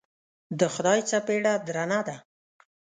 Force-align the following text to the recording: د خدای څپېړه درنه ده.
د 0.59 0.61
خدای 0.73 0.99
څپېړه 1.09 1.53
درنه 1.67 1.99
ده. 2.07 2.15